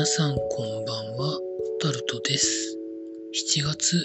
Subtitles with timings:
[0.00, 1.38] 皆さんこんばんは、
[1.82, 2.74] タルトです。
[3.58, 4.02] 7月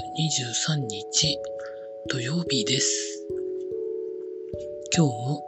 [0.73, 1.39] 23日
[2.09, 3.25] 土曜日です。
[4.93, 5.41] 今日も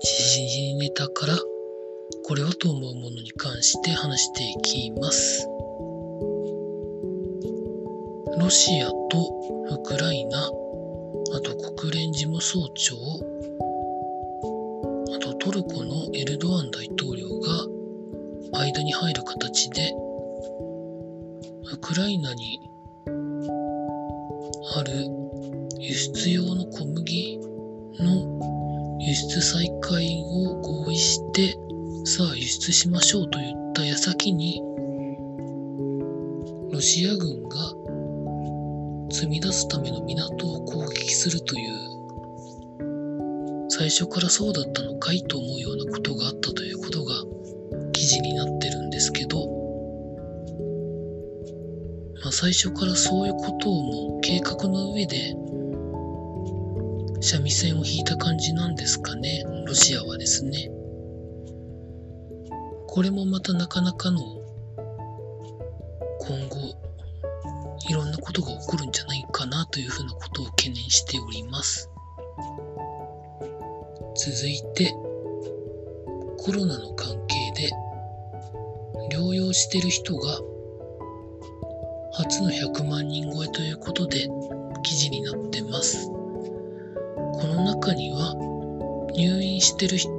[0.00, 1.36] 時事ネタから
[2.22, 5.48] これはと思うものに関して話していきます。
[8.38, 8.94] ロシアと
[9.68, 12.94] ウクライナ、あと国連事務総長、
[15.12, 17.31] あとトルコのエルドアン大統領
[18.62, 19.92] 間に入る形で
[21.72, 22.60] ウクライナに
[24.76, 24.92] ある
[25.78, 27.40] 輸出用の小麦
[27.98, 31.58] の輸出再開を合意して
[32.04, 34.62] さあ輸出しましょうと言った矢先に
[36.72, 37.56] ロシア軍が
[39.10, 41.82] 積み出すための港を攻撃するという
[43.70, 46.91] 最初からそうだったのかいと思うようなことがあったということ
[52.32, 55.36] 最初からそういうことをもう計画の上で
[57.20, 59.44] 三味線を弾いた感じなんですかね。
[59.66, 60.70] ロシアはですね。
[62.86, 64.20] これもまたなかなかの
[66.20, 66.74] 今後
[67.90, 71.90] いろんなことが起こるんじゃないかなというふうなことを懸念しております。
[74.16, 74.90] 続いて
[76.38, 77.70] コロナの関係で
[79.14, 80.40] 療養してる人が
[82.12, 84.28] 初の100万人超えということで
[84.82, 86.08] 記事になってます。
[86.08, 88.34] この中には
[89.14, 90.10] 入院してる人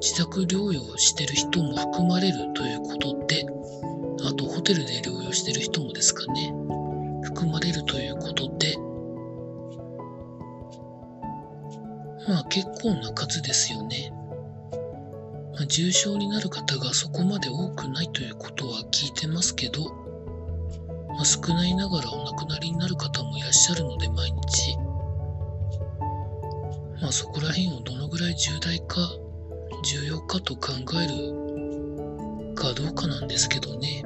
[0.00, 3.46] 自宅療養してる人も含まれるということで
[4.24, 6.52] あとホテルで療養してる人もですかね。
[7.22, 8.76] 含まれるということで
[12.28, 14.12] まあ結構な数ですよね。
[15.54, 20.07] まあ、重症になる方がそこまで多くないということは聞いてますけど、
[21.18, 24.76] まあ、少ないながらお亡くなりになる方もいらっしゃるので毎日、
[27.02, 29.00] まあ、そこら辺をどのぐらい重大か
[29.82, 34.04] 重要かと考えるかどうかなんですけどね。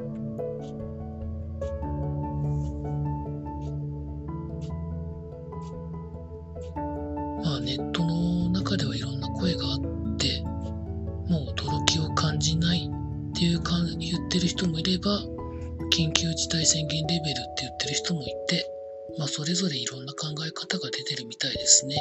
[7.44, 9.80] まあネットの中ではいろんな声があっ
[10.16, 10.42] て
[11.28, 15.20] もう驚きを感じないっていうか言ってる人もいれば
[15.92, 18.66] 緊急事態宣言レベルって言ってる人もいて
[19.18, 21.96] まあそれぞれいろんな考え方が出てるみたいですね。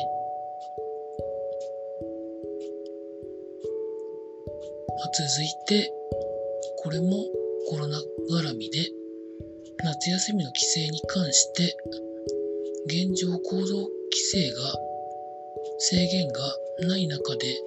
[4.87, 5.91] まあ、続いて
[6.77, 7.25] これも
[7.69, 7.97] コロナ
[8.29, 8.89] 絡みで
[9.83, 11.75] 夏休みの規制に関して
[12.85, 14.73] 現状行動規制が
[15.79, 16.55] 制限が
[16.87, 17.57] ない中で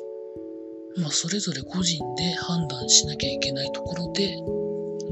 [0.97, 4.37] まあ、それぞれ個人で判断しなきゃいけないところで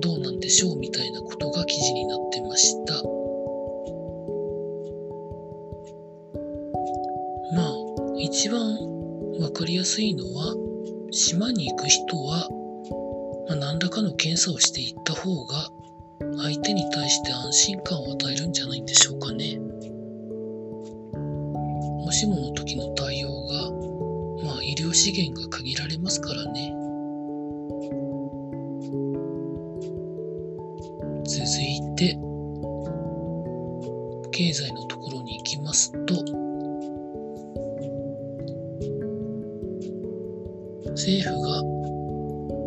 [0.00, 2.94] どうなんでしょうみたいなことが記事になってました。
[7.54, 7.74] まあ、
[8.18, 8.60] 一番
[9.40, 10.54] わかりやすいのは、
[11.10, 12.48] 島に行く人は、
[13.48, 15.68] まあ、何らかの検査をしていった方が、
[16.42, 19.58] 相手に対して安心感を与えるんじゃないんでしょうかね。
[22.04, 23.70] もしもの時の対応が
[24.44, 26.71] まあ医療資源が限られますからね。
[34.42, 36.14] 経済のところに行きますと、
[40.90, 41.62] 政府が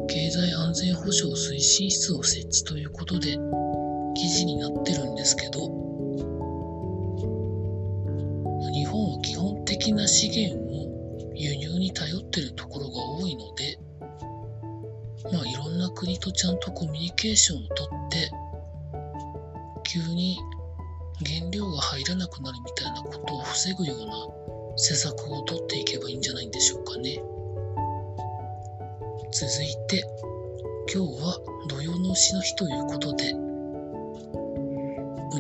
[0.08, 3.38] 経済安全保障推進室を設置ということで
[4.16, 5.68] 記事になってるんですけど、
[8.72, 13.78] 日本は基本的な資源を輸入に頼ってるところが多いので、
[15.30, 18.31] まあいろんな国とちゃんとコミュニケーションをとって、
[19.84, 20.38] 急に
[21.24, 24.14] 原料が入らなくなるみたいなことを防ぐような
[24.76, 27.23] 施策をとっていけばいいんじゃないんでしょうかね。
[29.32, 30.03] 続いて、
[30.94, 31.40] 今日は
[31.70, 33.38] 土用の丑の日ということで、う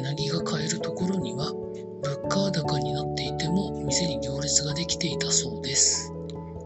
[0.01, 1.51] なぎが買えるところには
[2.03, 6.13] 物価高になっていても店に行列ができていたそうです。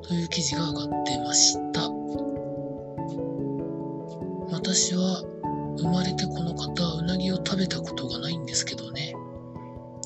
[0.04, 1.90] という記事が上がってました。
[4.52, 5.24] 私は
[5.80, 9.14] 生まれてこの方はうなぎを食べたことがないんですけどね。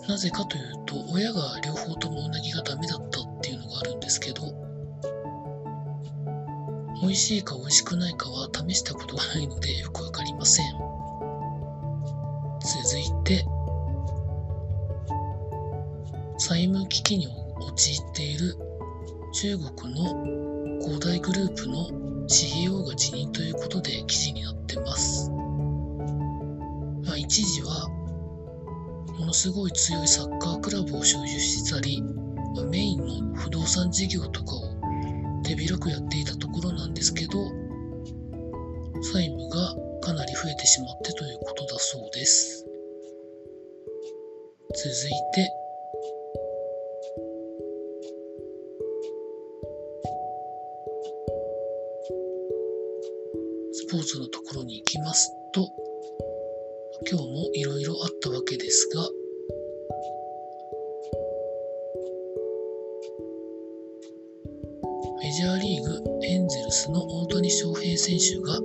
[0.07, 4.41] なぜかというと親が両方ともうなぎがダメだったっていうのがあるんですけど、
[7.01, 10.65] 美味しいか美味しくないかは試したことがないのでよくわかりません。
[12.61, 13.45] 続いて、
[16.37, 17.27] 債務危機に
[17.59, 18.55] 陥っている
[19.33, 20.13] 中国の
[20.81, 25.31] 恒大グループの CEO が辞任ということで記事になってます。
[27.33, 27.89] 一時は
[29.17, 31.99] ものすごい強いサッカークラブを所有してたり
[32.69, 34.61] メインの不動産事業とかを
[35.43, 37.31] 手広くやっていたところなんですけど
[39.01, 42.67] 債務がかなり増えてしまってということだそうです。
[44.75, 45.49] 続いて
[53.73, 55.82] スポーツのところに行きますと
[57.09, 59.09] 今日もいろいろあったわけですが
[65.21, 68.59] メジャーリーグエンゼルスの大谷翔平選手が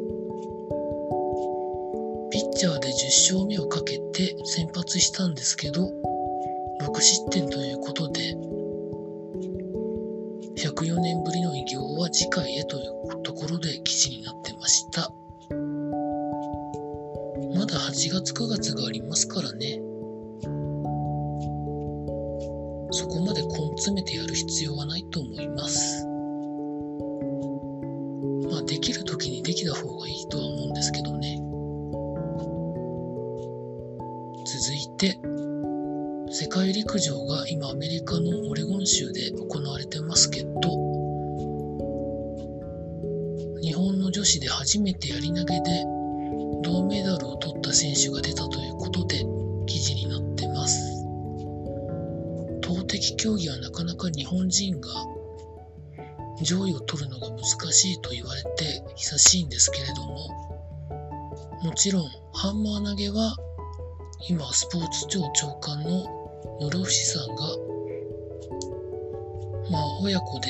[2.31, 2.93] ピッチャーで10
[3.35, 5.91] 勝目をかけて先発したんですけど
[6.81, 8.35] 6失点ということで
[10.57, 15.18] 104年ぶりの偉業は次回へというところで記事になってました。
[17.89, 19.81] 8月9月がありますからね。
[22.91, 26.07] そこまで根詰めてやる必要はないと思います。
[28.51, 31.41] まあできる時にできた方がいいとは思うんですけどね。
[34.45, 35.19] 続いて
[36.31, 40.51] 世界陸上が今アメリカのオレゴン州で行われてますけど
[43.63, 45.85] 日本の女子で初めてやり投げで
[46.63, 47.28] 銅メダル
[47.79, 49.25] 選手が出たということで
[49.67, 50.99] 記事になってます。
[52.61, 54.89] 投擲競技はなかなか日本人が
[56.43, 60.29] 上位を取るのが難しいと言われて久しいんですけれども
[61.63, 63.37] もちろんハンマー投げは
[64.29, 66.05] 今スポーツ庁長官の
[66.61, 67.43] 室伏さんが
[69.71, 70.49] まあ親子で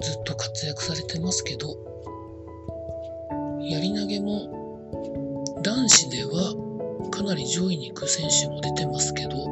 [0.00, 1.76] ずっと活躍されてますけど
[3.62, 4.59] やり投げも
[5.62, 6.54] 男子では
[7.10, 9.46] かなり上位に行く選手も出てますけど、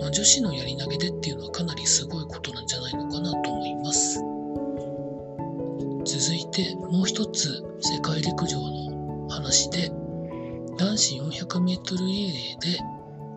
[0.00, 4.18] まあ、女子のやり投げでっていうのはかなりすごいことなんじゃないのかなと思います。
[6.06, 9.90] 続いてもう一つ世界陸上の話で
[10.78, 12.78] 男子 400m リレーで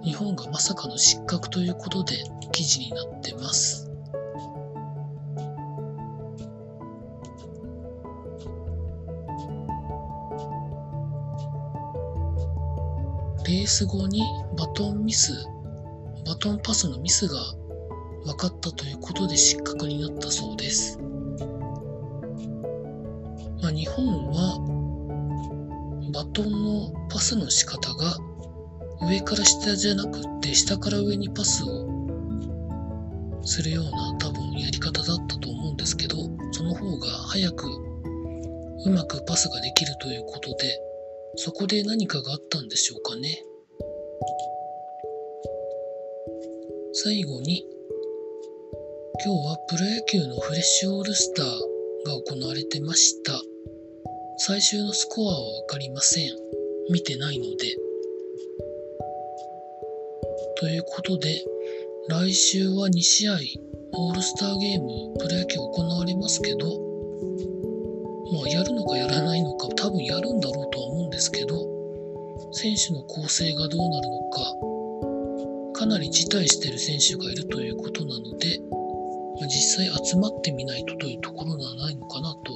[0.03, 2.15] 日本がまさかの失格ということで
[2.53, 3.88] 記事になってます。
[13.49, 14.21] レース後に
[14.55, 15.33] バトンミス
[16.23, 17.39] バトンパスのミスが
[18.23, 20.99] 分かったということで失格になったそうです。
[23.59, 24.59] まあ、日本は
[26.13, 28.17] バトンのパスの仕方が
[29.01, 31.89] 上から下じゃなくって下から上にパスを
[33.41, 36.17] するような多分やり方だったと思うんですけど
[36.51, 37.65] その方が早く
[38.85, 40.88] うまくパスができるということで
[41.35, 43.43] そこで何かがあったんでしょうかね。
[46.93, 47.65] 最後に
[49.23, 51.45] 今日はプロ野球のフレッシュオールスター
[52.05, 53.41] が行われてました。
[54.37, 56.31] 最終のスコアはわかりません。
[56.91, 57.89] 見てないので。
[60.59, 61.41] ということで
[62.09, 63.37] 来週は2試合
[63.93, 66.65] オールスターゲームプロ野球行われますけど
[68.33, 71.55] まあやるのかやらないのか多分やるんだろうとは思ですけど
[72.51, 74.69] 選手の構成がどうなるのか
[75.79, 78.59] かなり辞退している選手がいるということなので、
[79.47, 82.51] 実際集まってみないとというところではないのかなと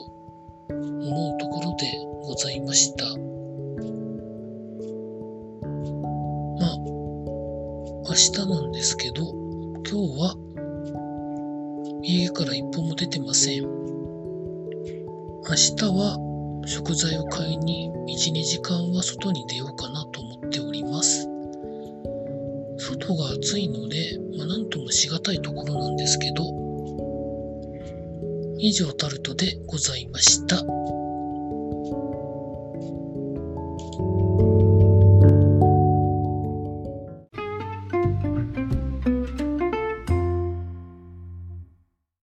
[0.67, 1.85] 思うところで
[2.21, 3.05] ございました。
[6.59, 6.77] まあ、
[8.09, 9.23] 明日なんですけど、
[9.89, 10.35] 今日は
[12.03, 13.61] 家から一歩も出てません。
[13.61, 13.69] 明
[15.55, 16.17] 日は
[16.65, 21.27] 食材を買いに1、2時間は外に出ようかなと思っております。
[22.77, 26.43] 外が暑いので、まあ、なんともしがたいところなんですけど、
[28.59, 30.82] 以上タルトでございました。